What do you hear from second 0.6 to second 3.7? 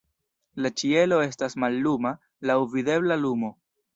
La ĉielo estas malluma, laŭ videbla lumo.